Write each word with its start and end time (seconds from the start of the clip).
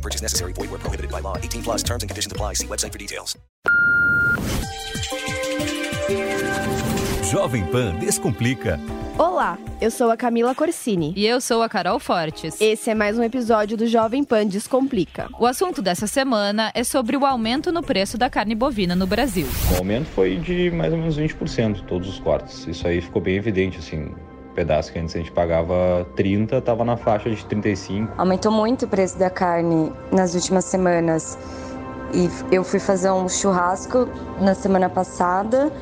No 0.00 0.02
purchase 0.02 0.22
necessary. 0.22 0.54
Void 0.54 0.70
where 0.70 0.80
prohibited 0.80 1.10
by 1.10 1.20
law. 1.20 1.36
18 1.36 1.62
plus 1.62 1.82
terms 1.82 2.02
and 2.02 2.08
conditions 2.08 2.32
apply. 2.32 2.54
See 2.54 2.66
website 2.66 2.92
for 2.92 2.98
details. 2.98 3.36
Jovem 7.30 7.66
Pan 7.66 7.98
Descomplica. 7.98 8.80
Olá, 9.18 9.58
eu 9.80 9.90
sou 9.90 10.10
a 10.10 10.16
Camila 10.16 10.54
Corsini. 10.54 11.12
E 11.14 11.26
eu 11.26 11.40
sou 11.40 11.62
a 11.62 11.68
Carol 11.68 11.98
Fortes. 12.00 12.58
Esse 12.58 12.90
é 12.90 12.94
mais 12.94 13.18
um 13.18 13.22
episódio 13.22 13.76
do 13.76 13.86
Jovem 13.86 14.24
Pan 14.24 14.46
Descomplica. 14.46 15.28
O 15.38 15.44
assunto 15.44 15.82
dessa 15.82 16.06
semana 16.06 16.72
é 16.74 16.82
sobre 16.82 17.16
o 17.18 17.26
aumento 17.26 17.70
no 17.70 17.82
preço 17.82 18.16
da 18.16 18.30
carne 18.30 18.54
bovina 18.54 18.96
no 18.96 19.06
Brasil. 19.06 19.46
O 19.74 19.76
aumento 19.76 20.06
foi 20.06 20.36
de 20.38 20.70
mais 20.70 20.92
ou 20.92 20.98
menos 20.98 21.18
20%, 21.18 21.84
todos 21.84 22.08
os 22.08 22.18
cortes. 22.18 22.66
Isso 22.66 22.88
aí 22.88 23.02
ficou 23.02 23.20
bem 23.20 23.36
evidente, 23.36 23.78
assim. 23.78 24.14
O 24.50 24.52
pedaço 24.52 24.92
que 24.92 24.98
antes 24.98 25.14
a 25.14 25.18
gente 25.18 25.30
pagava 25.30 26.06
30, 26.16 26.58
estava 26.58 26.84
na 26.84 26.96
faixa 26.96 27.30
de 27.30 27.44
35. 27.46 28.12
Aumentou 28.18 28.50
muito 28.50 28.84
o 28.84 28.88
preço 28.88 29.16
da 29.16 29.30
carne 29.30 29.92
nas 30.10 30.34
últimas 30.34 30.64
semanas. 30.64 31.38
E 32.12 32.28
eu 32.52 32.64
fui 32.64 32.80
fazer 32.80 33.10
um 33.12 33.28
churrasco 33.28 34.08
na 34.40 34.54
semana 34.54 34.88
passada. 34.88 35.72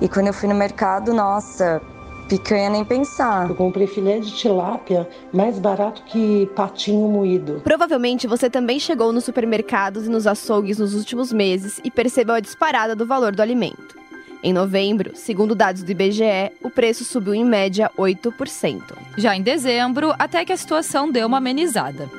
E 0.00 0.08
quando 0.08 0.26
eu 0.26 0.34
fui 0.34 0.46
no 0.46 0.54
mercado, 0.54 1.14
nossa, 1.14 1.80
picanha 2.28 2.68
nem 2.68 2.84
pensar. 2.84 3.48
Eu 3.48 3.56
comprei 3.56 3.86
filé 3.86 4.18
de 4.18 4.30
tilápia 4.34 5.08
mais 5.32 5.58
barato 5.58 6.02
que 6.04 6.46
patinho 6.54 7.08
moído. 7.08 7.62
Provavelmente 7.64 8.26
você 8.26 8.50
também 8.50 8.78
chegou 8.78 9.10
nos 9.10 9.24
supermercados 9.24 10.06
e 10.06 10.10
nos 10.10 10.26
açougues 10.26 10.78
nos 10.78 10.94
últimos 10.94 11.32
meses 11.32 11.80
e 11.82 11.90
percebeu 11.90 12.34
a 12.34 12.40
disparada 12.40 12.94
do 12.94 13.06
valor 13.06 13.34
do 13.34 13.40
alimento. 13.40 14.01
Em 14.44 14.52
novembro, 14.52 15.12
segundo 15.14 15.54
dados 15.54 15.84
do 15.84 15.92
IBGE, 15.92 16.50
o 16.60 16.68
preço 16.68 17.04
subiu 17.04 17.32
em 17.32 17.44
média 17.44 17.88
8%. 17.96 18.82
Já 19.16 19.36
em 19.36 19.40
dezembro, 19.40 20.12
até 20.18 20.44
que 20.44 20.52
a 20.52 20.56
situação 20.56 21.12
deu 21.12 21.28
uma 21.28 21.38
amenizada. 21.38 22.10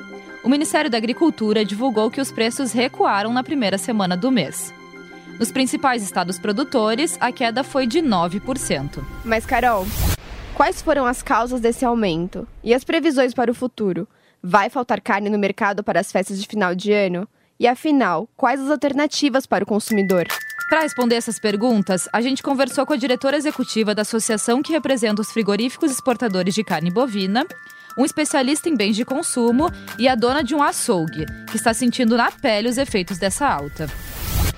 O 0.42 0.48
Ministério 0.48 0.90
da 0.90 0.96
Agricultura 0.96 1.66
divulgou 1.66 2.10
que 2.10 2.22
os 2.22 2.32
preços 2.32 2.72
recuaram 2.72 3.30
na 3.30 3.42
primeira 3.42 3.76
semana 3.76 4.16
do 4.16 4.30
mês. 4.30 4.72
Nos 5.38 5.52
principais 5.52 6.02
estados 6.02 6.38
produtores, 6.38 7.18
a 7.20 7.30
queda 7.30 7.62
foi 7.62 7.86
de 7.86 8.00
9%. 8.00 9.04
Mas, 9.22 9.44
Carol, 9.44 9.86
quais 10.54 10.80
foram 10.80 11.04
as 11.04 11.22
causas 11.22 11.60
desse 11.60 11.84
aumento? 11.84 12.48
E 12.62 12.72
as 12.72 12.84
previsões 12.84 13.34
para 13.34 13.50
o 13.50 13.54
futuro? 13.54 14.08
Vai 14.42 14.70
faltar 14.70 15.02
carne 15.02 15.28
no 15.28 15.38
mercado 15.38 15.84
para 15.84 16.00
as 16.00 16.10
festas 16.10 16.40
de 16.40 16.48
final 16.48 16.74
de 16.74 16.90
ano? 16.90 17.28
E 17.60 17.66
afinal, 17.66 18.26
quais 18.34 18.60
as 18.60 18.70
alternativas 18.70 19.44
para 19.44 19.64
o 19.64 19.66
consumidor? 19.66 20.26
Para 20.74 20.82
responder 20.82 21.14
essas 21.14 21.38
perguntas, 21.38 22.08
a 22.12 22.20
gente 22.20 22.42
conversou 22.42 22.84
com 22.84 22.92
a 22.92 22.96
diretora 22.96 23.36
executiva 23.36 23.94
da 23.94 24.02
associação 24.02 24.60
que 24.60 24.72
representa 24.72 25.22
os 25.22 25.30
frigoríficos 25.30 25.88
exportadores 25.88 26.52
de 26.52 26.64
carne 26.64 26.90
bovina, 26.90 27.46
um 27.96 28.04
especialista 28.04 28.68
em 28.68 28.76
bens 28.76 28.96
de 28.96 29.04
consumo 29.04 29.70
e 30.00 30.08
a 30.08 30.16
dona 30.16 30.42
de 30.42 30.52
um 30.52 30.60
açougue, 30.60 31.26
que 31.48 31.56
está 31.56 31.72
sentindo 31.72 32.16
na 32.16 32.28
pele 32.32 32.68
os 32.68 32.76
efeitos 32.76 33.18
dessa 33.18 33.46
alta. 33.46 33.88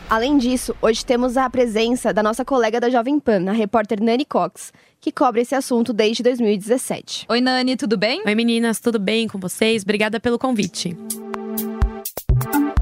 Além 0.09 0.39
disso, 0.39 0.75
hoje 0.81 1.05
temos 1.05 1.37
a 1.37 1.51
presença 1.51 2.15
da 2.15 2.23
nossa 2.23 2.47
colega 2.47 2.81
da 2.81 2.89
Jovem 2.89 3.21
Pan, 3.21 3.51
a 3.51 3.53
repórter 3.53 4.03
Nani 4.03 4.25
Cox, 4.25 4.73
que 4.99 5.13
cobre 5.13 5.43
esse 5.43 5.55
assunto 5.55 5.93
desde 5.93 6.23
2017. 6.23 7.27
Oi, 7.29 7.43
Nani, 7.43 7.77
tudo 7.77 7.99
bem? 7.99 8.23
Oi, 8.25 8.35
meninas, 8.35 8.81
tudo 8.81 8.99
bem 8.99 9.29
com 9.29 9.39
vocês? 9.39 9.83
Obrigada 9.83 10.19
pelo 10.19 10.39
convite. 10.39 10.97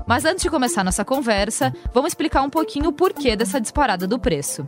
Mas 0.07 0.25
antes 0.25 0.43
de 0.43 0.51
começar 0.51 0.85
nossa 0.85 1.05
conversa, 1.05 1.73
vamos 1.93 2.11
explicar 2.11 2.43
um 2.43 2.51
pouquinho 2.51 2.91
o 2.91 2.93
porquê 2.93 3.35
dessa 3.35 3.61
disparada 3.61 4.07
do 4.07 4.19
preço. 4.19 4.67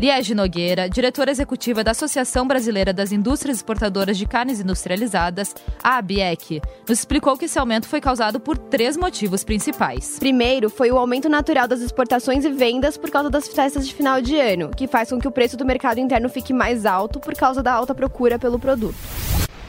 Liege 0.00 0.34
Nogueira, 0.34 0.90
diretora 0.90 1.30
executiva 1.30 1.84
da 1.84 1.92
Associação 1.92 2.44
Brasileira 2.48 2.92
das 2.92 3.12
Indústrias 3.12 3.58
Exportadoras 3.58 4.18
de 4.18 4.26
Carnes 4.26 4.58
Industrializadas, 4.58 5.54
a 5.80 5.98
ABIEC, 5.98 6.60
nos 6.88 6.98
explicou 6.98 7.36
que 7.36 7.44
esse 7.44 7.56
aumento 7.56 7.86
foi 7.86 8.00
causado 8.00 8.40
por 8.40 8.58
três 8.58 8.96
motivos 8.96 9.44
principais. 9.44 10.18
Primeiro, 10.18 10.68
foi 10.68 10.90
o 10.90 10.98
aumento 10.98 11.28
natural 11.28 11.68
das 11.68 11.80
exportações 11.80 12.44
e 12.44 12.50
vendas 12.50 12.96
por 12.96 13.10
causa 13.10 13.30
das 13.30 13.46
festas 13.46 13.86
de 13.86 13.94
final 13.94 14.20
de 14.20 14.36
ano, 14.36 14.70
que 14.70 14.88
faz 14.88 15.10
com 15.10 15.20
que 15.20 15.28
o 15.28 15.32
preço 15.32 15.56
do 15.56 15.64
mercado 15.64 16.00
interno 16.00 16.28
fique 16.28 16.52
mais 16.52 16.84
alto 16.84 17.20
por 17.20 17.34
causa 17.34 17.62
da 17.62 17.72
alta 17.72 17.94
procura 17.94 18.40
pelo 18.40 18.58
produto. 18.58 18.96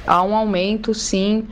Há 0.08 0.24
um 0.24 0.36
aumento, 0.36 0.96
sim, 0.96 1.48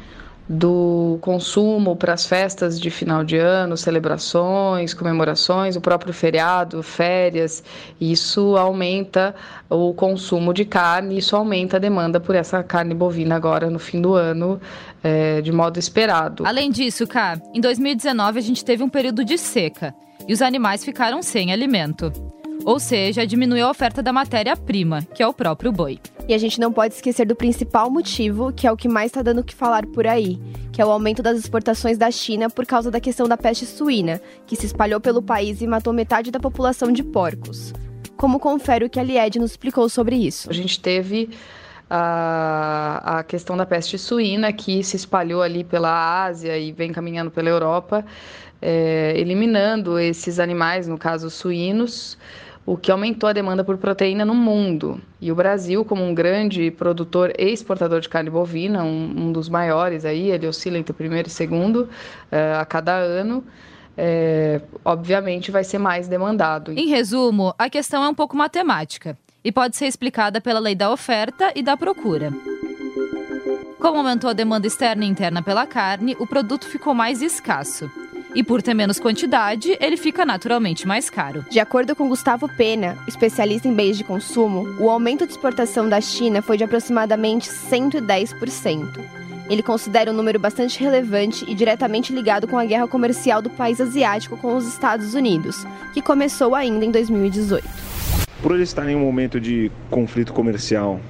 do 0.52 1.18
consumo 1.22 1.96
para 1.96 2.12
as 2.12 2.26
festas 2.26 2.78
de 2.78 2.92
final 2.92 3.24
de 3.24 3.38
ano, 3.38 3.78
celebrações, 3.78 4.94
comemorações, 4.94 5.78
o 5.78 5.82
próprio 5.82 6.14
feriado, 6.14 6.84
férias, 6.84 7.64
isso 8.02 8.58
aumenta 8.58 9.34
o 9.70 9.94
consumo 9.94 10.54
de 10.54 10.66
carne, 10.66 11.18
isso 11.18 11.38
aumenta 11.38 11.78
a 11.78 11.80
demanda 11.80 12.20
por 12.20 12.36
essa 12.36 12.62
carne 12.62 12.94
bovina 12.94 13.34
agora 13.34 13.70
no 13.70 13.80
fim 13.80 14.02
do 14.02 14.14
ano, 14.14 14.60
é, 15.02 15.40
de 15.40 15.54
modo 15.54 15.80
esperado. 15.80 16.46
Além 16.46 16.70
disso, 16.70 17.08
Cá, 17.08 17.40
em 17.54 17.62
2019 17.62 18.38
a 18.38 18.42
gente 18.42 18.66
teve 18.66 18.84
um 18.84 18.90
período 18.90 19.24
de 19.24 19.38
seca 19.38 19.96
e 20.28 20.34
os 20.34 20.42
animais 20.42 20.84
ficaram 20.84 21.24
sem 21.24 21.54
alimento. 21.54 22.12
Ou 22.64 22.80
seja, 22.80 23.26
diminuiu 23.26 23.66
a 23.66 23.72
oferta 23.72 24.04
da 24.04 24.14
matéria-prima, 24.14 25.02
que 25.14 25.24
é 25.24 25.28
o 25.28 25.34
próprio 25.34 25.72
boi. 25.72 26.00
E 26.28 26.34
a 26.34 26.38
gente 26.38 26.60
não 26.60 26.72
pode 26.72 26.94
esquecer 26.94 27.26
do 27.26 27.36
principal 27.36 27.90
motivo, 27.90 28.54
que 28.54 28.68
é 28.68 28.72
o 28.72 28.78
que 28.78 28.88
mais 28.88 29.08
está 29.08 29.22
dando 29.22 29.40
o 29.40 29.44
que 29.44 29.56
falar 29.56 29.86
por 29.88 30.06
aí, 30.06 30.40
que 30.72 30.82
é 30.82 30.86
o 30.86 30.92
aumento 30.92 31.24
das 31.24 31.38
exportações 31.38 31.98
da 31.98 32.12
China 32.12 32.50
por 32.50 32.66
causa 32.66 32.92
da 32.92 33.00
questão 33.00 33.28
da 33.28 33.36
peste 33.36 33.66
suína, 33.66 34.22
que 34.46 34.56
se 34.56 34.68
espalhou 34.68 35.00
pelo 35.00 35.22
país 35.22 35.62
e 35.62 35.68
matou 35.68 35.92
metade 35.92 36.30
da 36.30 36.40
população 36.40 36.92
de 36.92 37.04
porcos. 37.04 37.74
Como 38.16 38.40
confere 38.40 38.86
o 38.86 38.90
que 38.90 39.00
a 39.00 39.04
Lied 39.04 39.40
nos 39.40 39.52
explicou 39.52 39.90
sobre 39.90 40.16
isso. 40.16 40.50
A 40.50 40.54
gente 40.54 40.80
teve 40.80 41.32
a, 41.90 43.20
a 43.20 43.24
questão 43.24 43.58
da 43.58 43.66
peste 43.66 43.98
suína, 43.98 44.54
que 44.54 44.84
se 44.84 44.96
espalhou 44.96 45.42
ali 45.42 45.64
pela 45.64 46.24
Ásia 46.24 46.58
e 46.58 46.72
vem 46.72 46.94
caminhando 46.94 47.32
pela 47.32 47.50
Europa, 47.50 48.06
é, 48.62 49.14
eliminando 49.18 50.00
esses 50.00 50.40
animais, 50.40 50.88
no 50.88 50.98
caso 50.98 51.30
suínos, 51.30 52.18
o 52.66 52.78
que 52.78 52.92
aumentou 52.92 53.30
a 53.30 53.34
demanda 53.34 53.64
por 53.64 53.78
proteína 53.78 54.24
no 54.24 54.36
mundo. 54.36 55.02
E 55.20 55.32
o 55.32 55.36
Brasil, 55.36 55.84
como 55.84 56.04
um 56.04 56.14
grande 56.14 56.72
produtor 56.72 57.34
e 57.38 57.52
exportador 57.52 58.00
de 58.00 58.10
carne 58.10 58.30
bovina, 58.30 58.84
um, 58.84 59.28
um 59.28 59.32
dos 59.32 59.50
maiores 59.50 60.06
aí, 60.06 60.30
ele 60.30 60.48
oscila 60.48 60.78
entre 60.78 60.94
primeiro 60.94 61.28
e 61.28 61.32
segundo 61.32 61.90
é, 62.32 62.54
a 62.54 62.66
cada 62.66 62.94
ano. 62.94 63.44
É, 63.98 64.62
obviamente 64.86 65.52
vai 65.52 65.64
ser 65.64 65.78
mais 65.78 66.08
demandado. 66.08 66.72
Em 66.72 66.88
resumo, 66.88 67.54
a 67.58 67.70
questão 67.70 68.04
é 68.04 68.10
um 68.10 68.16
pouco 68.16 68.38
matemática 68.38 69.18
e 69.44 69.52
pode 69.52 69.76
ser 69.76 69.86
explicada 69.86 70.40
pela 70.40 70.60
lei 70.60 70.76
da 70.76 70.92
oferta 70.92 71.52
e 71.56 71.62
da 71.62 71.76
procura. 71.76 72.32
Como 73.80 73.98
aumentou 73.98 74.30
a 74.30 74.34
demanda 74.34 74.68
externa 74.68 75.04
e 75.04 75.08
interna 75.08 75.42
pela 75.42 75.66
carne, 75.66 76.16
o 76.20 76.28
produto 76.28 76.68
ficou 76.68 76.94
mais 76.94 77.22
escasso. 77.22 77.90
E 78.34 78.44
por 78.44 78.62
ter 78.62 78.74
menos 78.74 78.98
quantidade, 78.98 79.78
ele 79.80 79.98
fica 79.98 80.26
naturalmente 80.26 80.88
mais 80.88 81.10
caro. 81.10 81.46
De 81.50 81.60
acordo 81.60 81.94
com 81.96 82.08
Gustavo 82.08 82.48
Pena, 82.48 82.98
especialista 83.06 83.68
em 83.68 83.74
bens 83.74 83.98
de 83.98 84.06
consumo, 84.06 84.76
o 84.80 84.90
aumento 84.90 85.26
de 85.26 85.34
exportação 85.34 85.90
da 85.90 86.00
China 86.00 86.42
foi 86.42 86.58
de 86.58 86.64
aproximadamente 86.64 87.50
110%. 87.50 89.00
Ele 89.50 89.62
considera 89.62 90.12
um 90.12 90.14
número 90.14 90.40
bastante 90.40 90.80
relevante 90.80 91.44
e 91.46 91.54
diretamente 91.54 92.14
ligado 92.14 92.48
com 92.48 92.58
a 92.58 92.64
guerra 92.64 92.88
comercial 92.88 93.42
do 93.42 93.50
país 93.50 93.82
asiático 93.82 94.38
com 94.38 94.56
os 94.56 94.66
Estados 94.66 95.14
Unidos, 95.14 95.66
que 95.94 96.02
começou 96.02 96.56
ainda 96.56 96.86
em 96.86 96.92
2018. 96.92 97.68
Por 98.42 98.54
ele 98.54 98.64
estar 98.64 98.88
em 98.88 98.96
um 98.96 99.02
momento 99.02 99.42
de 99.42 99.70
conflito 99.90 100.32
comercial 100.32 101.02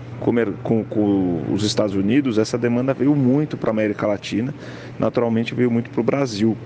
com, 0.64 0.84
com, 0.84 1.44
os 1.54 1.64
Estados 1.64 1.96
Unidos, 1.96 2.40
essa 2.40 2.58
demanda 2.58 2.96
veio 2.96 3.16
muito 3.16 3.58
para 3.58 3.70
a 3.70 3.74
América 3.74 4.08
Latina, 4.08 4.54
naturalmente 5.00 5.54
veio 5.54 5.70
muito 5.70 5.92
para 5.92 6.02
o 6.02 6.04
Brasil. 6.04 6.58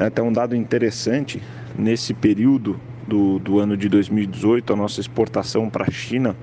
Até 0.00 0.22
um 0.22 0.32
dado 0.32 0.54
interessante, 0.54 1.42
nesse 1.76 2.14
período 2.14 2.78
do, 3.06 3.38
do 3.38 3.58
ano 3.58 3.76
de 3.76 3.88
2018, 3.88 4.72
a 4.72 4.76
nossa 4.76 5.00
exportação 5.00 5.68
para 5.68 5.86
a 5.86 5.90
China 5.90 6.36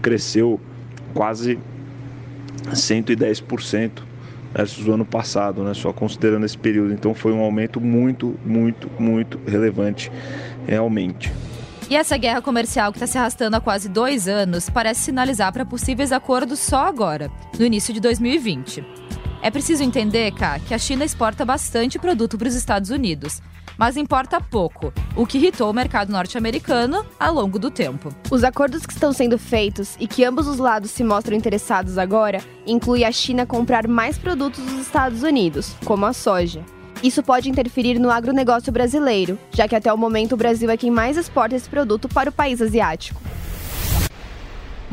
cresceu 0.00 0.60
quase 1.12 1.58
110% 2.70 4.02
versus 4.54 4.86
o 4.86 4.92
ano 4.92 5.04
passado, 5.04 5.64
né? 5.64 5.74
só 5.74 5.92
considerando 5.92 6.46
esse 6.46 6.56
período. 6.56 6.92
Então 6.92 7.14
foi 7.14 7.32
um 7.32 7.40
aumento 7.40 7.80
muito, 7.80 8.38
muito, 8.44 8.88
muito 8.98 9.40
relevante 9.46 10.12
realmente. 10.66 11.32
E 11.90 11.96
essa 11.96 12.16
guerra 12.16 12.40
comercial 12.40 12.92
que 12.92 12.96
está 12.96 13.06
se 13.06 13.18
arrastando 13.18 13.56
há 13.56 13.60
quase 13.60 13.88
dois 13.88 14.26
anos 14.26 14.70
parece 14.70 15.02
sinalizar 15.02 15.52
para 15.52 15.66
possíveis 15.66 16.12
acordos 16.12 16.58
só 16.58 16.86
agora, 16.86 17.30
no 17.58 17.64
início 17.64 17.92
de 17.92 18.00
2020. 18.00 18.84
É 19.44 19.50
preciso 19.50 19.82
entender, 19.82 20.32
Cá, 20.32 20.58
que 20.58 20.72
a 20.72 20.78
China 20.78 21.04
exporta 21.04 21.44
bastante 21.44 21.98
produto 21.98 22.38
para 22.38 22.48
os 22.48 22.54
Estados 22.54 22.88
Unidos, 22.88 23.42
mas 23.76 23.94
importa 23.94 24.40
pouco, 24.40 24.90
o 25.14 25.26
que 25.26 25.36
irritou 25.36 25.68
o 25.68 25.74
mercado 25.74 26.10
norte-americano 26.10 27.04
ao 27.20 27.34
longo 27.34 27.58
do 27.58 27.70
tempo. 27.70 28.08
Os 28.30 28.42
acordos 28.42 28.86
que 28.86 28.94
estão 28.94 29.12
sendo 29.12 29.38
feitos 29.38 29.96
e 30.00 30.08
que 30.08 30.24
ambos 30.24 30.48
os 30.48 30.56
lados 30.56 30.92
se 30.92 31.04
mostram 31.04 31.36
interessados 31.36 31.98
agora 31.98 32.42
incluem 32.66 33.04
a 33.04 33.12
China 33.12 33.44
comprar 33.44 33.86
mais 33.86 34.16
produtos 34.16 34.64
dos 34.64 34.80
Estados 34.80 35.22
Unidos, 35.22 35.76
como 35.84 36.06
a 36.06 36.14
soja. 36.14 36.64
Isso 37.02 37.22
pode 37.22 37.50
interferir 37.50 37.98
no 37.98 38.08
agronegócio 38.08 38.72
brasileiro, 38.72 39.38
já 39.50 39.68
que 39.68 39.76
até 39.76 39.92
o 39.92 39.98
momento 39.98 40.32
o 40.32 40.38
Brasil 40.38 40.70
é 40.70 40.76
quem 40.78 40.90
mais 40.90 41.18
exporta 41.18 41.54
esse 41.54 41.68
produto 41.68 42.08
para 42.08 42.30
o 42.30 42.32
país 42.32 42.62
asiático. 42.62 43.20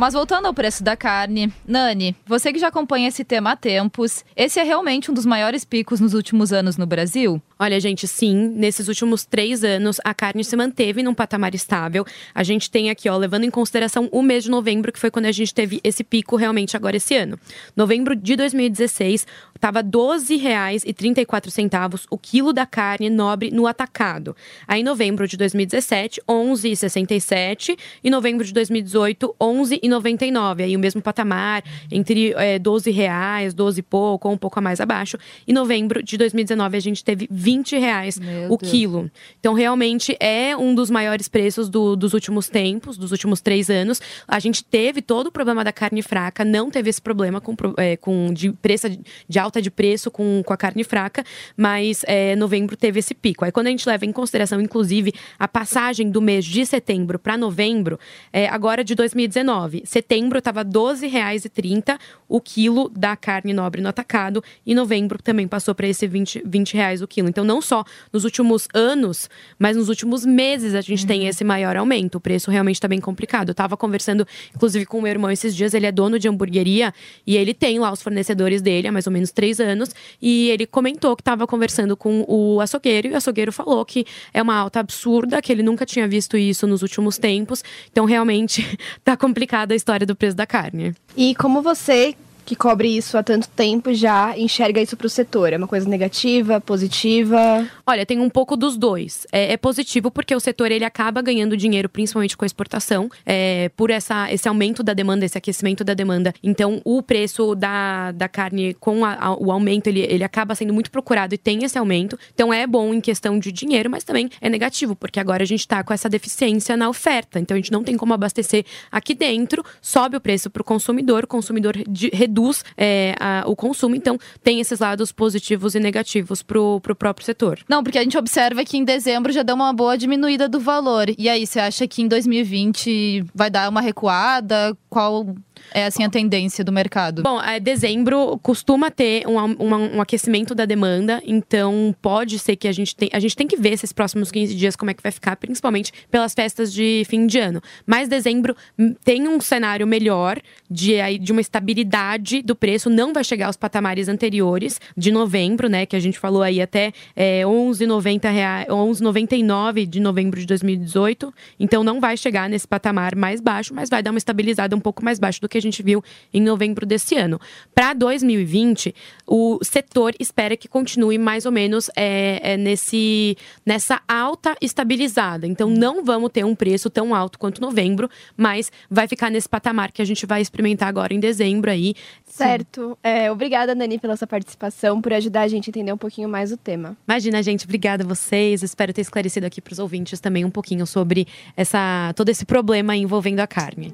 Mas 0.02 0.16
voltando 0.16 0.48
ao 0.48 0.54
preço 0.54 0.84
da 0.84 0.98
carne, 0.98 1.54
Nani, 1.64 2.16
você 2.26 2.52
que 2.52 2.58
já 2.58 2.70
acompanha 2.70 3.08
esse 3.08 3.24
tema 3.24 3.52
há 3.52 3.56
tempos, 3.56 4.26
esse 4.36 4.60
é 4.60 4.64
realmente 4.64 5.12
um 5.12 5.14
dos 5.14 5.28
maiores 5.28 5.64
picos 5.64 6.00
nos 6.00 6.16
últimos 6.16 6.52
anos 6.52 6.76
no 6.76 6.88
Brasil? 6.88 7.40
Olha, 7.64 7.80
gente, 7.80 8.08
sim, 8.08 8.52
nesses 8.56 8.88
últimos 8.88 9.24
três 9.24 9.64
anos 9.64 9.98
a 10.04 10.16
carne 10.16 10.44
se 10.44 10.56
manteve 10.56 11.04
num 11.04 11.14
patamar 11.14 11.54
estável. 11.54 12.04
A 12.34 12.42
gente 12.42 12.72
tem 12.72 12.90
aqui, 12.90 13.08
ó, 13.08 13.16
levando 13.16 13.44
em 13.44 13.52
consideração 13.52 14.10
o 14.12 14.24
mês 14.24 14.46
de 14.46 14.50
novembro, 14.50 14.92
que 14.92 14.98
foi 14.98 15.12
quando 15.12 15.28
a 15.28 15.32
gente 15.32 15.54
teve 15.54 15.80
esse 15.84 16.04
pico 16.04 16.36
realmente 16.36 16.76
agora 16.76 16.98
esse 16.98 17.16
ano. 17.16 17.40
Novembro 17.76 18.16
de 18.16 18.36
2016 18.36 19.28
estava 19.56 19.82
R$ 19.82 19.90
12,34 19.90 22.06
o 22.10 22.18
quilo 22.18 22.52
da 22.52 22.66
carne 22.66 23.12
nobre 23.12 23.52
no 23.52 23.68
atacado. 23.68 24.36
Aí, 24.68 24.82
novembro 24.82 25.28
de 25.28 25.38
2017, 25.38 26.20
R$ 26.28 26.34
11,67 26.34 27.78
e 28.04 28.10
novembro 28.10 28.44
de 28.44 28.52
2018, 28.54 29.28
R$ 29.28 29.34
11,99. 29.40 30.64
Aí 30.64 30.76
o 30.76 30.80
mesmo 30.80 31.00
patamar, 31.00 31.64
entre 31.92 32.34
é, 32.38 32.58
12 32.58 32.90
reais, 32.90 33.54
12 33.54 33.82
e 33.82 33.84
pouco, 33.84 34.28
ou 34.28 34.34
um 34.34 34.38
pouco 34.38 34.58
a 34.58 34.62
mais 34.64 34.82
abaixo. 34.82 35.16
E 35.46 35.54
novembro 35.54 36.02
de 36.02 36.18
2019 36.18 36.76
a 36.76 36.80
gente 36.80 37.04
teve 37.04 37.28
20 37.30 37.51
reais 37.78 38.18
Meu 38.20 38.52
o 38.52 38.58
Deus. 38.58 38.72
quilo. 38.72 39.12
Então, 39.40 39.54
realmente 39.54 40.16
é 40.20 40.56
um 40.56 40.74
dos 40.74 40.90
maiores 40.90 41.28
preços 41.28 41.70
do- 41.70 41.96
dos 41.96 42.14
últimos 42.14 42.48
tempos, 42.48 42.98
dos 42.98 43.12
últimos 43.12 43.42
três 43.42 43.70
anos. 43.70 44.02
A 44.28 44.40
gente 44.40 44.64
teve 44.64 45.02
todo 45.02 45.28
o 45.28 45.32
problema 45.32 45.64
da 45.64 45.72
carne 45.74 46.02
fraca, 46.02 46.46
não 46.46 46.70
teve 46.72 46.90
esse 46.90 47.02
problema 47.02 47.42
com, 47.42 47.56
é, 47.78 47.98
com 47.98 48.34
de, 48.34 48.52
preço, 48.54 48.88
de 49.28 49.40
alta 49.40 49.62
de 49.62 49.70
preço 49.70 50.10
com, 50.10 50.42
com 50.46 50.54
a 50.54 50.58
carne 50.58 50.84
fraca, 50.84 51.24
mas 51.58 52.04
é, 52.08 52.36
novembro 52.36 52.76
teve 52.78 53.00
esse 53.00 53.14
pico. 53.14 53.44
Aí, 53.44 53.52
quando 53.52 53.68
a 53.68 53.70
gente 53.72 53.88
leva 53.88 54.06
em 54.06 54.12
consideração, 54.12 54.62
inclusive, 54.62 55.14
a 55.38 55.48
passagem 55.48 56.10
do 56.10 56.22
mês 56.22 56.46
de 56.46 56.66
setembro 56.66 57.20
para 57.20 57.38
novembro, 57.38 58.00
é, 58.32 58.48
agora 58.48 58.84
de 58.84 58.96
2019, 58.96 59.84
setembro 59.86 60.40
estava 60.40 60.62
R$ 60.62 60.70
12,30 60.70 61.98
o 62.28 62.40
quilo 62.40 62.90
da 62.90 63.16
carne 63.16 63.54
nobre 63.54 63.82
no 63.82 63.90
atacado, 63.90 64.44
e 64.66 64.74
novembro 64.74 65.22
também 65.22 65.48
passou 65.48 65.76
para 65.76 65.88
esse 65.88 66.08
20, 66.08 66.42
20 66.46 66.74
reais 66.76 67.02
o 67.02 67.08
quilo. 67.08 67.28
Então, 67.28 67.41
não 67.44 67.62
só 67.62 67.84
nos 68.12 68.24
últimos 68.24 68.68
anos, 68.74 69.30
mas 69.58 69.78
nos 69.78 69.90
últimos 69.90 70.26
meses 70.26 70.76
a 70.76 70.82
gente 70.82 71.06
tem 71.06 71.28
esse 71.28 71.44
maior 71.44 71.76
aumento. 71.76 72.16
O 72.16 72.22
preço 72.22 72.52
realmente 72.52 72.76
está 72.76 72.88
bem 72.88 73.00
complicado. 73.00 73.50
Eu 73.50 73.54
estava 73.54 73.76
conversando, 73.78 74.28
inclusive, 74.56 74.86
com 74.86 75.00
o 75.00 75.02
meu 75.02 75.12
irmão 75.12 75.32
esses 75.32 75.56
dias, 75.56 75.74
ele 75.74 75.86
é 75.86 75.92
dono 75.92 76.20
de 76.20 76.28
hamburgueria 76.28 76.94
e 77.26 77.38
ele 77.38 77.54
tem 77.54 77.80
lá 77.80 77.92
os 77.92 78.02
fornecedores 78.02 78.62
dele 78.62 78.88
há 78.88 78.92
mais 78.92 79.08
ou 79.08 79.14
menos 79.14 79.32
três 79.32 79.60
anos. 79.60 79.90
E 80.22 80.50
ele 80.50 80.66
comentou 80.66 81.16
que 81.16 81.22
estava 81.22 81.48
conversando 81.48 81.96
com 81.96 82.26
o 82.28 82.60
açougueiro 82.62 83.08
e 83.08 83.12
o 83.12 83.18
açougueiro 83.18 83.52
falou 83.52 83.84
que 83.86 84.06
é 84.34 84.42
uma 84.42 84.56
alta 84.56 84.80
absurda, 84.80 85.42
que 85.42 85.52
ele 85.52 85.64
nunca 85.64 85.86
tinha 85.86 86.08
visto 86.08 86.38
isso 86.38 86.68
nos 86.68 86.82
últimos 86.82 87.18
tempos. 87.18 87.64
Então, 87.92 88.06
realmente, 88.06 88.78
tá 89.04 89.16
complicada 89.18 89.74
a 89.74 89.78
história 89.78 90.06
do 90.06 90.16
preço 90.16 90.36
da 90.36 90.46
carne. 90.46 90.94
E 91.16 91.36
como 91.36 91.62
você, 91.62 92.16
que 92.46 92.56
cobre 92.56 92.88
isso 92.98 93.18
há 93.18 93.24
tanto 93.24 93.48
tempo, 93.50 93.94
já 93.94 94.38
enxerga 94.38 94.82
isso 94.82 94.98
para 94.98 95.08
o 95.08 95.10
setor? 95.10 95.54
É 95.54 95.58
uma 95.58 95.68
coisa 95.68 95.88
negativa, 95.88 96.60
positiva? 96.60 97.68
Olha, 97.86 98.06
tem 98.06 98.20
um 98.20 98.30
pouco 98.30 98.58
dos 98.58 98.78
dois. 98.78 99.26
É, 99.32 99.54
é 99.54 99.58
positivo 99.58 100.12
porque 100.12 100.36
o 100.36 100.40
setor 100.40 100.72
ele 100.72 100.84
acaba 100.86 101.22
ganhando 101.22 101.56
dinheiro, 101.56 101.88
principalmente 101.88 102.36
com 102.36 102.44
a 102.44 102.48
exportação, 102.48 103.10
é, 103.26 103.70
por 103.76 103.90
essa, 103.90 104.32
esse 104.32 104.48
aumento 104.48 104.84
da 104.84 104.94
demanda, 104.94 105.26
esse 105.26 105.38
aquecimento 105.38 105.84
da 105.84 105.94
demanda. 105.94 106.34
Então, 106.44 106.82
o 106.84 107.02
preço 107.02 107.56
da, 107.56 108.12
da 108.12 108.28
carne 108.28 108.74
com 108.80 109.06
a- 109.06 109.14
a- 109.16 109.36
o 109.36 109.52
aumento, 109.52 109.88
ele, 109.88 110.02
ele 110.02 110.24
acaba 110.24 110.56
sendo 110.56 110.74
muito 110.74 110.92
procurado 110.92 111.34
e 111.34 111.38
tem 111.38 111.64
esse 111.64 111.78
aumento. 111.78 112.18
Então, 112.34 112.54
é 112.54 112.68
bom 112.68 112.94
em 112.94 113.02
questão 113.02 113.40
de 113.40 113.52
dinheiro, 113.52 113.90
mas 113.90 114.04
também 114.04 114.30
é 114.42 114.50
negativo, 114.50 114.96
porque 114.96 115.20
agora 115.20 115.44
a 115.44 115.46
gente 115.48 115.62
está 115.62 115.84
com 115.84 115.94
essa 115.94 116.10
deficiência 116.10 116.76
na 116.76 116.90
oferta. 116.90 117.40
Então, 117.40 117.56
a 117.56 117.60
gente 117.60 117.72
não 117.72 117.84
tem 117.84 117.96
como 117.98 118.14
abastecer 118.14 118.66
aqui 118.92 119.14
dentro, 119.14 119.64
sobe 119.82 120.18
o 120.18 120.22
preço 120.22 120.50
para 120.50 120.62
o 120.62 120.66
consumidor, 120.66 121.24
o 121.24 121.28
consumidor 121.28 121.78
de- 121.88 122.10
reduz 122.32 122.64
é, 122.78 123.14
a- 123.20 123.44
o 123.46 123.56
consumo. 123.56 123.96
Então, 123.96 124.18
tem 124.42 124.60
esses 124.62 124.80
lados 124.80 125.12
positivos 125.12 125.76
e 125.76 125.80
negativos 125.80 126.42
para 126.42 126.60
o 126.60 126.80
próprio 126.80 127.26
setor. 127.26 127.60
Não, 127.68 127.84
porque 127.84 127.98
a 128.00 128.04
gente 128.04 128.18
observa 128.18 128.64
que 128.64 128.78
em 128.78 128.84
dezembro 128.86 129.32
já 129.32 129.44
deu 129.44 129.56
uma 129.56 129.74
boa 129.74 129.98
diminuída 129.98 130.48
do 130.48 130.60
valor. 130.60 131.08
E 131.18 131.28
aí, 131.28 131.46
você 131.46 131.60
acha 131.60 131.86
que 131.88 132.02
em 132.02 132.08
2020 132.08 133.26
vai 133.36 133.50
dar 133.50 133.70
uma 133.70 133.82
recuada? 133.82 134.76
Qual 134.90 135.36
é 135.74 135.86
assim 135.86 136.04
a 136.04 136.10
tendência 136.10 136.64
do 136.64 136.72
mercado? 136.72 137.24
Bom, 137.24 137.42
é, 137.42 137.60
dezembro 137.60 138.40
costuma 138.42 138.90
ter 138.92 139.28
um, 139.28 139.36
uma- 139.38 139.78
um 139.78 140.02
aquecimento 140.02 140.54
da 140.56 140.66
demanda, 140.66 141.22
então 141.26 141.96
pode 142.02 142.38
ser 142.40 142.56
que 142.56 142.68
a 142.68 142.72
gente 142.72 142.96
tem. 142.96 143.10
A 143.14 143.20
gente 143.20 143.36
tem 143.36 143.48
que 143.48 143.58
ver 143.58 143.74
esses 143.74 143.92
próximos 143.94 144.32
15 144.32 144.56
dias 144.56 144.76
como 144.76 144.92
é 144.92 144.94
que 144.94 145.04
vai 145.04 145.12
ficar, 145.12 145.36
principalmente 145.36 145.92
pelas 146.10 146.34
festas 146.34 146.72
de 146.74 147.04
fim 147.08 147.26
de 147.28 147.40
ano. 147.40 147.62
Mas 147.86 148.08
dezembro 148.08 148.56
hum, 148.78 148.96
tem 149.04 149.28
um 149.28 149.40
cenário 149.40 149.86
melhor 149.88 150.40
de, 150.70 150.96
de 151.20 151.32
uma 151.32 151.42
estabilidade 151.42 152.42
do 152.42 152.56
preço, 152.56 152.90
não 152.90 153.14
vai 153.14 153.24
chegar 153.24 153.48
aos 153.48 153.58
patamares 153.58 154.08
anteriores 154.08 154.80
de 154.96 155.12
novembro, 155.12 155.68
né? 155.70 155.86
Que 155.86 155.96
a 155.96 156.00
gente 156.00 156.20
falou 156.20 156.42
aí 156.42 156.62
até 156.62 156.92
é, 157.16 157.42
11,90 157.44 158.32
reais, 158.32 158.68
11,99 158.68 159.86
de 159.86 160.00
novembro 160.00 160.40
de 160.40 160.46
2018. 160.46 161.34
Então 161.60 161.84
não 161.84 162.00
vai 162.00 162.16
chegar 162.18 162.50
nesse 162.50 162.68
patamar 162.68 163.16
mais 163.16 163.40
baixo, 163.42 163.74
mas 163.74 163.90
vai 163.90 164.02
dar 164.04 164.12
uma 164.12 164.18
estabilizada 164.18 164.76
um 164.76 164.80
pouco 164.80 165.04
mais 165.04 165.20
baixo 165.20 165.42
do 165.42 165.50
que 165.52 165.58
a 165.58 165.62
gente 165.62 165.84
viu 165.84 166.04
em 166.34 166.42
novembro 166.42 166.86
desse 166.86 167.16
ano. 167.16 167.40
Para 167.76 167.94
2020, 167.94 168.96
o 169.28 169.60
setor 169.62 170.14
espera 170.20 170.58
que 170.58 170.68
continue 170.68 171.18
mais 171.18 171.46
ou 171.46 171.52
menos 171.52 171.90
é, 171.96 172.54
é, 172.54 172.58
nesse, 172.58 173.38
nessa 173.66 174.02
alta 174.08 174.56
estabilizada. 174.62 175.46
Então 175.46 175.70
não 175.70 176.04
vamos 176.04 176.32
ter 176.32 176.46
um 176.46 176.56
preço 176.56 176.90
tão 176.90 177.14
alto 177.14 177.38
quanto 177.38 177.62
novembro, 177.62 178.10
mas 178.36 178.72
vai 178.90 179.08
ficar 179.08 179.30
nesse 179.30 179.48
patamar 179.48 179.92
que 179.92 180.02
a 180.02 180.06
gente 180.06 180.26
vai 180.26 180.42
experimentar 180.42 180.88
agora 180.88 181.14
em 181.14 181.20
dezembro 181.20 181.70
aí. 181.70 181.94
Certo. 182.26 182.98
É, 183.04 183.32
obrigada, 183.32 183.76
Dani, 183.76 184.00
pela 184.00 184.16
sua 184.16 184.28
participação, 184.28 185.02
por 185.02 185.14
ajudar 185.14 185.42
a 185.42 185.48
gente 185.48 185.70
a 185.70 185.72
entender 185.72 185.94
um 185.94 185.98
pouquinho 185.98 186.30
mais 186.30 186.52
o 186.52 186.58
tema. 186.58 186.96
Imagina, 187.08 187.44
gente, 187.44 187.66
obrigada 187.66 188.04
a 188.04 188.08
vocês. 188.08 188.64
Espero 188.64 188.94
ter 188.94 189.02
esclarecido 189.02 189.46
aqui 189.46 189.60
para 189.62 189.74
os 189.74 189.80
ouvintes 189.80 190.20
também 190.20 190.46
um 190.46 190.52
pouquinho 190.52 190.86
sobre 190.88 191.28
essa, 191.58 192.14
todo 192.16 192.30
esse 192.30 192.46
problema 192.46 192.96
envolvendo 192.96 193.40
a 193.42 193.48
carne. 193.48 193.94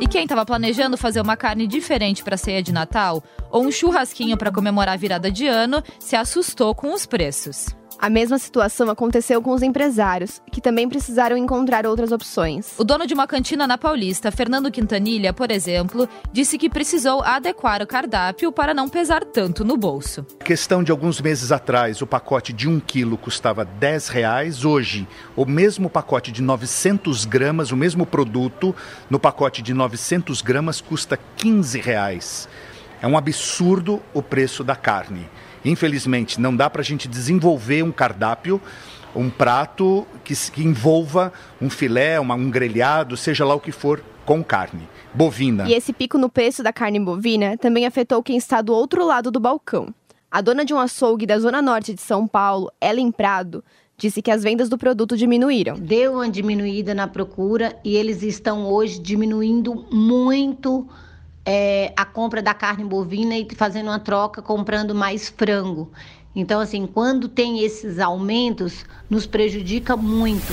E 0.00 0.06
quem 0.06 0.22
estava 0.22 0.46
planejando 0.46 0.96
fazer 0.96 1.20
uma 1.20 1.36
carne 1.36 1.66
diferente 1.66 2.22
para 2.22 2.36
a 2.36 2.38
ceia 2.38 2.62
de 2.62 2.72
Natal 2.72 3.22
ou 3.50 3.64
um 3.64 3.70
churrasquinho 3.72 4.36
para 4.36 4.52
comemorar 4.52 4.94
a 4.94 4.98
virada 4.98 5.30
de 5.30 5.46
ano 5.46 5.82
se 5.98 6.14
assustou 6.14 6.74
com 6.74 6.92
os 6.94 7.04
preços. 7.04 7.77
A 8.00 8.08
mesma 8.08 8.38
situação 8.38 8.88
aconteceu 8.90 9.42
com 9.42 9.50
os 9.50 9.60
empresários, 9.60 10.40
que 10.52 10.60
também 10.60 10.88
precisaram 10.88 11.36
encontrar 11.36 11.84
outras 11.84 12.12
opções. 12.12 12.72
O 12.78 12.84
dono 12.84 13.04
de 13.08 13.12
uma 13.12 13.26
cantina 13.26 13.66
na 13.66 13.76
Paulista, 13.76 14.30
Fernando 14.30 14.70
Quintanilha, 14.70 15.32
por 15.32 15.50
exemplo, 15.50 16.08
disse 16.32 16.56
que 16.56 16.70
precisou 16.70 17.24
adequar 17.24 17.82
o 17.82 17.88
cardápio 17.88 18.52
para 18.52 18.72
não 18.72 18.88
pesar 18.88 19.24
tanto 19.24 19.64
no 19.64 19.76
bolso. 19.76 20.24
Questão 20.44 20.84
de 20.84 20.92
alguns 20.92 21.20
meses 21.20 21.50
atrás, 21.50 22.00
o 22.00 22.06
pacote 22.06 22.52
de 22.52 22.68
1 22.68 22.78
quilo 22.78 23.18
custava 23.18 23.64
10 23.64 24.06
reais. 24.06 24.64
Hoje, 24.64 25.08
o 25.34 25.44
mesmo 25.44 25.90
pacote 25.90 26.30
de 26.30 26.40
900 26.40 27.24
gramas, 27.24 27.72
o 27.72 27.76
mesmo 27.76 28.06
produto, 28.06 28.72
no 29.10 29.18
pacote 29.18 29.60
de 29.60 29.74
900 29.74 30.40
gramas 30.40 30.80
custa 30.80 31.18
15 31.36 31.80
reais. 31.80 32.48
É 33.02 33.08
um 33.08 33.18
absurdo 33.18 34.00
o 34.14 34.22
preço 34.22 34.62
da 34.62 34.76
carne. 34.76 35.28
Infelizmente, 35.64 36.40
não 36.40 36.54
dá 36.54 36.68
para 36.70 36.80
a 36.82 36.84
gente 36.84 37.08
desenvolver 37.08 37.82
um 37.82 37.92
cardápio, 37.92 38.60
um 39.14 39.28
prato 39.30 40.06
que, 40.24 40.34
se- 40.34 40.50
que 40.52 40.62
envolva 40.62 41.32
um 41.60 41.68
filé, 41.70 42.18
uma- 42.20 42.34
um 42.34 42.50
grelhado, 42.50 43.16
seja 43.16 43.44
lá 43.44 43.54
o 43.54 43.60
que 43.60 43.72
for, 43.72 44.02
com 44.24 44.42
carne. 44.44 44.88
Bovina. 45.14 45.68
E 45.68 45.72
esse 45.74 45.92
pico 45.92 46.18
no 46.18 46.28
preço 46.28 46.62
da 46.62 46.72
carne 46.72 47.00
bovina 47.00 47.56
também 47.56 47.86
afetou 47.86 48.22
quem 48.22 48.36
está 48.36 48.60
do 48.60 48.74
outro 48.74 49.04
lado 49.04 49.30
do 49.30 49.40
balcão. 49.40 49.92
A 50.30 50.40
dona 50.42 50.64
de 50.64 50.74
um 50.74 50.78
açougue 50.78 51.24
da 51.26 51.38
zona 51.38 51.62
norte 51.62 51.94
de 51.94 52.02
São 52.02 52.26
Paulo, 52.28 52.70
Ellen 52.80 53.10
Prado, 53.10 53.64
disse 53.96 54.20
que 54.20 54.30
as 54.30 54.42
vendas 54.42 54.68
do 54.68 54.76
produto 54.76 55.16
diminuíram. 55.16 55.76
Deu 55.78 56.12
uma 56.14 56.28
diminuída 56.28 56.94
na 56.94 57.08
procura 57.08 57.74
e 57.82 57.96
eles 57.96 58.22
estão 58.22 58.66
hoje 58.66 59.00
diminuindo 59.00 59.86
muito 59.90 60.86
é, 61.44 61.92
a 61.96 62.04
compra 62.04 62.42
da 62.42 62.54
carne 62.54 62.84
bovina 62.84 63.36
e 63.36 63.46
fazendo 63.54 63.88
uma 63.88 63.98
troca, 63.98 64.42
comprando 64.42 64.94
mais 64.94 65.28
frango. 65.28 65.90
Então, 66.34 66.60
assim, 66.60 66.86
quando 66.86 67.28
tem 67.28 67.64
esses 67.64 67.98
aumentos, 67.98 68.84
nos 69.08 69.26
prejudica 69.26 69.96
muito. 69.96 70.52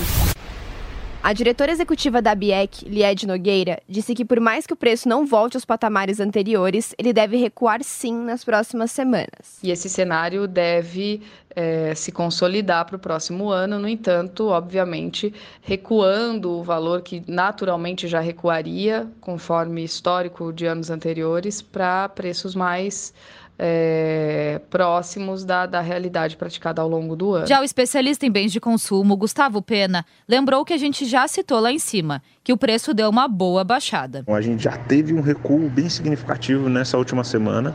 A 1.26 1.32
diretora 1.32 1.72
executiva 1.72 2.22
da 2.22 2.36
BIEC, 2.36 2.88
Lied 2.88 3.26
Nogueira, 3.26 3.82
disse 3.88 4.14
que 4.14 4.24
por 4.24 4.38
mais 4.38 4.64
que 4.64 4.72
o 4.72 4.76
preço 4.76 5.08
não 5.08 5.26
volte 5.26 5.56
aos 5.56 5.64
patamares 5.64 6.20
anteriores, 6.20 6.94
ele 6.96 7.12
deve 7.12 7.36
recuar 7.36 7.82
sim 7.82 8.14
nas 8.14 8.44
próximas 8.44 8.92
semanas. 8.92 9.58
E 9.60 9.72
esse 9.72 9.88
cenário 9.88 10.46
deve 10.46 11.20
é, 11.50 11.92
se 11.96 12.12
consolidar 12.12 12.84
para 12.84 12.94
o 12.94 12.98
próximo 13.00 13.50
ano, 13.50 13.76
no 13.76 13.88
entanto, 13.88 14.46
obviamente, 14.50 15.34
recuando 15.62 16.60
o 16.60 16.62
valor 16.62 17.02
que 17.02 17.20
naturalmente 17.26 18.06
já 18.06 18.20
recuaria, 18.20 19.08
conforme 19.20 19.82
histórico 19.82 20.52
de 20.52 20.64
anos 20.64 20.90
anteriores, 20.90 21.60
para 21.60 22.08
preços 22.08 22.54
mais 22.54 23.12
é, 23.58 24.60
próximos 24.70 25.44
da, 25.44 25.66
da 25.66 25.80
realidade 25.80 26.36
praticada 26.36 26.82
ao 26.82 26.88
longo 26.88 27.16
do 27.16 27.34
ano. 27.34 27.46
Já 27.46 27.60
o 27.60 27.64
especialista 27.64 28.26
em 28.26 28.30
bens 28.30 28.52
de 28.52 28.60
consumo, 28.60 29.16
Gustavo 29.16 29.62
Pena, 29.62 30.04
lembrou 30.28 30.64
que 30.64 30.72
a 30.72 30.76
gente 30.76 31.04
já 31.06 31.26
citou 31.26 31.60
lá 31.60 31.72
em 31.72 31.78
cima, 31.78 32.22
que 32.44 32.52
o 32.52 32.56
preço 32.56 32.92
deu 32.92 33.08
uma 33.08 33.26
boa 33.28 33.64
baixada. 33.64 34.24
A 34.26 34.40
gente 34.40 34.64
já 34.64 34.76
teve 34.76 35.14
um 35.14 35.20
recuo 35.20 35.68
bem 35.68 35.88
significativo 35.88 36.68
nessa 36.68 36.98
última 36.98 37.24
semana, 37.24 37.74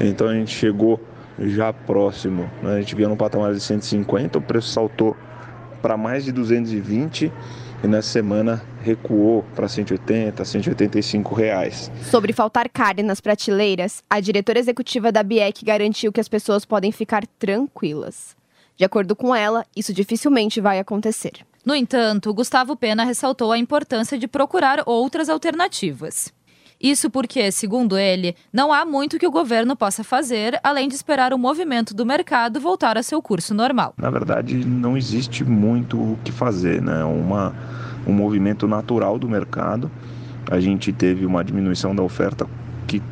então 0.00 0.28
a 0.28 0.34
gente 0.34 0.54
chegou 0.54 1.00
já 1.38 1.72
próximo, 1.72 2.50
né? 2.62 2.76
a 2.76 2.80
gente 2.80 2.94
via 2.94 3.08
no 3.08 3.16
patamar 3.16 3.52
de 3.52 3.60
150, 3.60 4.38
o 4.38 4.42
preço 4.42 4.68
saltou 4.68 5.16
para 5.82 5.96
mais 5.96 6.24
de 6.24 6.32
220 6.32 7.32
e 7.82 7.86
nessa 7.86 8.08
semana 8.08 8.62
recuou 8.82 9.44
para 9.54 9.68
180, 9.68 10.44
185 10.44 11.34
reais. 11.34 11.90
Sobre 12.10 12.32
faltar 12.32 12.68
carne 12.68 13.02
nas 13.02 13.20
prateleiras, 13.20 14.02
a 14.08 14.20
diretora 14.20 14.58
executiva 14.58 15.12
da 15.12 15.22
BIEC 15.22 15.64
garantiu 15.64 16.12
que 16.12 16.20
as 16.20 16.28
pessoas 16.28 16.64
podem 16.64 16.92
ficar 16.92 17.26
tranquilas. 17.38 18.36
De 18.76 18.84
acordo 18.84 19.16
com 19.16 19.34
ela, 19.34 19.64
isso 19.74 19.92
dificilmente 19.92 20.60
vai 20.60 20.78
acontecer. 20.78 21.32
No 21.64 21.74
entanto, 21.74 22.32
Gustavo 22.32 22.76
Pena 22.76 23.04
ressaltou 23.04 23.50
a 23.50 23.58
importância 23.58 24.18
de 24.18 24.28
procurar 24.28 24.82
outras 24.86 25.28
alternativas. 25.28 26.32
Isso 26.80 27.08
porque, 27.10 27.50
segundo 27.50 27.96
ele, 27.96 28.36
não 28.52 28.72
há 28.72 28.84
muito 28.84 29.18
que 29.18 29.26
o 29.26 29.30
governo 29.30 29.74
possa 29.74 30.04
fazer 30.04 30.58
além 30.62 30.88
de 30.88 30.94
esperar 30.94 31.32
o 31.32 31.38
movimento 31.38 31.94
do 31.94 32.04
mercado 32.04 32.60
voltar 32.60 32.98
a 32.98 33.02
seu 33.02 33.22
curso 33.22 33.54
normal. 33.54 33.94
Na 33.96 34.10
verdade, 34.10 34.64
não 34.64 34.96
existe 34.96 35.42
muito 35.44 35.96
o 35.96 36.18
que 36.22 36.30
fazer, 36.30 36.82
né? 36.82 37.04
Uma, 37.04 37.54
um 38.06 38.12
movimento 38.12 38.68
natural 38.68 39.18
do 39.18 39.28
mercado. 39.28 39.90
A 40.50 40.60
gente 40.60 40.92
teve 40.92 41.24
uma 41.24 41.42
diminuição 41.42 41.94
da 41.94 42.02
oferta 42.02 42.46
que 42.86 43.02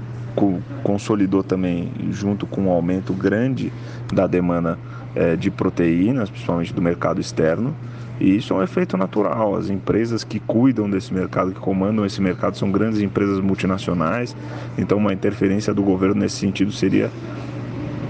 consolidou 0.82 1.42
também 1.42 1.92
junto 2.10 2.46
com 2.46 2.62
um 2.62 2.70
aumento 2.70 3.12
grande 3.12 3.72
da 4.12 4.26
demanda 4.26 4.78
é, 5.14 5.36
de 5.36 5.50
proteínas, 5.50 6.28
principalmente 6.28 6.72
do 6.72 6.82
mercado 6.82 7.20
externo. 7.20 7.74
E 8.20 8.36
isso 8.36 8.52
é 8.52 8.56
um 8.56 8.62
efeito 8.62 8.96
natural. 8.96 9.56
As 9.56 9.68
empresas 9.68 10.22
que 10.22 10.38
cuidam 10.38 10.88
desse 10.88 11.12
mercado, 11.12 11.52
que 11.52 11.60
comandam 11.60 12.04
esse 12.06 12.20
mercado, 12.20 12.56
são 12.56 12.70
grandes 12.70 13.00
empresas 13.00 13.40
multinacionais. 13.40 14.36
Então, 14.78 14.98
uma 14.98 15.12
interferência 15.12 15.74
do 15.74 15.82
governo 15.82 16.16
nesse 16.16 16.36
sentido 16.36 16.70
seria 16.70 17.10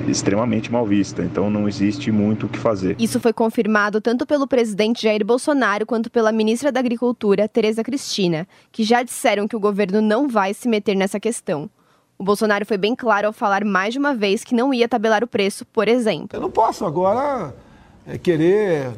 extremamente 0.09 0.71
mal 0.71 0.87
vista. 0.87 1.23
Então, 1.23 1.49
não 1.49 1.69
existe 1.69 2.13
muito 2.13 2.47
o 2.47 2.49
que 2.49 2.59
fazer. 2.59 2.97
Isso 2.99 3.19
foi 3.19 3.33
confirmado 3.33 4.01
tanto 4.01 4.27
pelo 4.27 4.47
presidente 4.47 5.03
Jair 5.03 5.25
Bolsonaro 5.25 5.87
quanto 5.87 6.11
pela 6.11 6.33
ministra 6.33 6.71
da 6.71 6.81
Agricultura, 6.81 7.49
Tereza 7.49 7.83
Cristina, 7.83 8.47
que 8.71 8.85
já 8.85 9.03
disseram 9.03 9.49
que 9.49 9.57
o 9.57 9.61
governo 9.61 10.03
não 10.03 10.29
vai 10.29 10.53
se 10.53 10.69
meter 10.69 10.95
nessa 10.95 11.19
questão. 11.19 11.71
O 12.19 12.23
Bolsonaro 12.23 12.65
foi 12.65 12.77
bem 12.77 12.95
claro 12.95 13.27
ao 13.27 13.33
falar 13.33 13.65
mais 13.65 13.93
de 13.93 13.99
uma 13.99 14.15
vez 14.15 14.45
que 14.45 14.55
não 14.55 14.73
ia 14.73 14.89
tabelar 14.89 15.25
o 15.25 15.27
preço, 15.27 15.65
por 15.67 15.89
exemplo. 15.89 16.29
Eu 16.33 16.41
não 16.41 16.51
posso 16.51 16.85
agora 16.85 17.55
é, 18.07 18.17
querer 18.17 18.93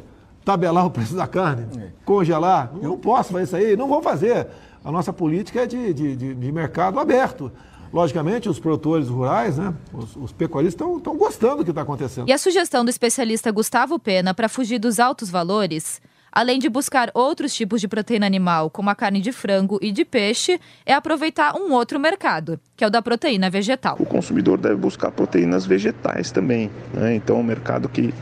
tabelar 0.47 0.85
o 0.85 0.89
preço 0.89 1.13
da 1.13 1.27
carne, 1.27 1.67
é. 1.77 1.89
congelar. 2.05 2.71
Eu 2.81 2.87
não 2.87 2.97
posso 2.97 3.33
fazer 3.33 3.43
isso 3.43 3.55
aí, 3.57 3.75
não 3.75 3.89
vou 3.89 4.01
fazer. 4.01 4.47
A 4.81 4.89
nossa 4.89 5.11
política 5.11 5.63
é 5.63 5.65
de, 5.65 5.93
de, 5.93 6.15
de, 6.15 6.33
de 6.33 6.51
mercado 6.53 6.97
aberto. 7.01 7.51
Logicamente, 7.91 8.47
os 8.47 8.57
produtores 8.57 9.09
rurais, 9.09 9.57
né, 9.57 9.73
os, 9.93 10.15
os 10.15 10.31
pecuaristas 10.31 10.87
estão 10.87 11.17
gostando 11.17 11.57
do 11.57 11.63
que 11.65 11.71
está 11.71 11.81
acontecendo. 11.81 12.29
E 12.29 12.31
a 12.31 12.37
sugestão 12.37 12.85
do 12.85 12.89
especialista 12.89 13.51
Gustavo 13.51 13.99
Pena 13.99 14.33
para 14.33 14.47
fugir 14.47 14.79
dos 14.79 15.01
altos 15.01 15.29
valores, 15.29 16.01
além 16.31 16.59
de 16.59 16.69
buscar 16.69 17.11
outros 17.13 17.53
tipos 17.53 17.81
de 17.81 17.87
proteína 17.89 18.25
animal, 18.25 18.69
como 18.69 18.89
a 18.89 18.95
carne 18.95 19.19
de 19.19 19.33
frango 19.33 19.77
e 19.81 19.91
de 19.91 20.05
peixe, 20.05 20.61
é 20.85 20.93
aproveitar 20.93 21.57
um 21.57 21.73
outro 21.73 21.99
mercado, 21.99 22.57
que 22.77 22.85
é 22.85 22.87
o 22.87 22.89
da 22.89 23.01
proteína 23.01 23.49
vegetal. 23.49 23.97
O 23.99 24.05
consumidor 24.05 24.57
deve 24.57 24.77
buscar 24.77 25.11
proteínas 25.11 25.65
vegetais 25.65 26.31
também. 26.31 26.71
Né? 26.93 27.15
Então, 27.15 27.35
é 27.35 27.39
um 27.39 27.43
mercado 27.43 27.89
que 27.89 28.13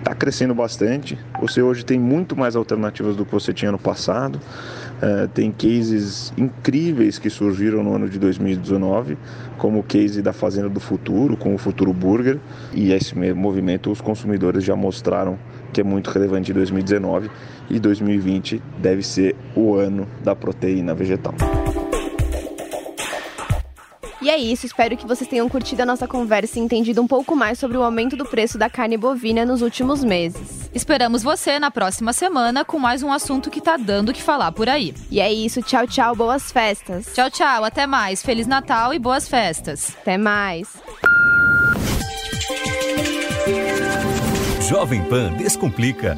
está 0.00 0.14
crescendo 0.14 0.54
bastante. 0.54 1.18
Você 1.40 1.62
hoje 1.62 1.84
tem 1.84 1.98
muito 1.98 2.36
mais 2.36 2.56
alternativas 2.56 3.14
do 3.14 3.24
que 3.24 3.32
você 3.32 3.52
tinha 3.52 3.70
no 3.70 3.78
passado. 3.78 4.40
Uh, 5.00 5.28
tem 5.28 5.50
cases 5.52 6.32
incríveis 6.36 7.18
que 7.18 7.30
surgiram 7.30 7.82
no 7.82 7.94
ano 7.94 8.08
de 8.08 8.18
2019, 8.18 9.16
como 9.56 9.78
o 9.78 9.82
case 9.82 10.20
da 10.20 10.32
Fazenda 10.32 10.68
do 10.68 10.80
Futuro, 10.80 11.36
com 11.36 11.54
o 11.54 11.58
Futuro 11.58 11.92
Burger. 11.92 12.38
E 12.72 12.92
esse 12.92 13.14
movimento 13.34 13.90
os 13.90 14.00
consumidores 14.00 14.64
já 14.64 14.74
mostraram 14.74 15.38
que 15.72 15.80
é 15.80 15.84
muito 15.84 16.10
relevante 16.10 16.50
em 16.50 16.54
2019 16.54 17.30
e 17.70 17.78
2020 17.78 18.60
deve 18.78 19.02
ser 19.02 19.36
o 19.54 19.76
ano 19.76 20.06
da 20.24 20.34
proteína 20.34 20.94
vegetal. 20.94 21.34
E 24.22 24.28
é 24.28 24.36
isso, 24.36 24.66
espero 24.66 24.96
que 24.98 25.06
vocês 25.06 25.28
tenham 25.28 25.48
curtido 25.48 25.80
a 25.80 25.86
nossa 25.86 26.06
conversa 26.06 26.58
e 26.58 26.62
entendido 26.62 27.00
um 27.00 27.06
pouco 27.06 27.34
mais 27.34 27.58
sobre 27.58 27.78
o 27.78 27.82
aumento 27.82 28.16
do 28.16 28.26
preço 28.26 28.58
da 28.58 28.68
carne 28.68 28.98
bovina 28.98 29.46
nos 29.46 29.62
últimos 29.62 30.04
meses. 30.04 30.68
Esperamos 30.74 31.22
você 31.22 31.58
na 31.58 31.70
próxima 31.70 32.12
semana 32.12 32.62
com 32.62 32.78
mais 32.78 33.02
um 33.02 33.10
assunto 33.10 33.50
que 33.50 33.62
tá 33.62 33.78
dando 33.78 34.10
o 34.10 34.12
que 34.12 34.22
falar 34.22 34.52
por 34.52 34.68
aí. 34.68 34.94
E 35.10 35.20
é 35.20 35.32
isso, 35.32 35.62
tchau, 35.62 35.86
tchau, 35.86 36.14
boas 36.14 36.52
festas. 36.52 37.06
Tchau, 37.14 37.30
tchau, 37.30 37.64
até 37.64 37.86
mais. 37.86 38.22
Feliz 38.22 38.46
Natal 38.46 38.92
e 38.92 38.98
boas 38.98 39.26
festas. 39.26 39.96
Até 40.02 40.18
mais. 40.18 40.68
Jovem 44.68 45.02
Pan 45.04 45.32
Descomplica 45.32 46.16